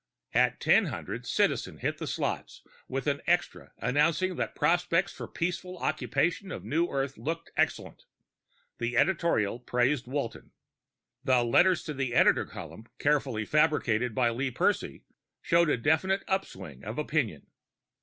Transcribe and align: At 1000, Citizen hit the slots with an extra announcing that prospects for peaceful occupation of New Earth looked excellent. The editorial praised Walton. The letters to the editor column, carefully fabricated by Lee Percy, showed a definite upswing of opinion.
At 0.33 0.53
1000, 0.65 1.27
Citizen 1.27 1.77
hit 1.77 1.99
the 1.99 2.07
slots 2.07 2.63
with 2.87 3.05
an 3.05 3.21
extra 3.27 3.71
announcing 3.77 4.35
that 4.35 4.55
prospects 4.55 5.13
for 5.13 5.27
peaceful 5.27 5.77
occupation 5.77 6.51
of 6.51 6.63
New 6.63 6.87
Earth 6.89 7.19
looked 7.19 7.51
excellent. 7.55 8.05
The 8.79 8.97
editorial 8.97 9.59
praised 9.59 10.07
Walton. 10.07 10.53
The 11.23 11.43
letters 11.43 11.83
to 11.83 11.93
the 11.93 12.15
editor 12.15 12.47
column, 12.47 12.85
carefully 12.97 13.45
fabricated 13.45 14.15
by 14.15 14.31
Lee 14.31 14.49
Percy, 14.49 15.03
showed 15.39 15.69
a 15.69 15.77
definite 15.77 16.23
upswing 16.27 16.83
of 16.83 16.97
opinion. 16.97 17.45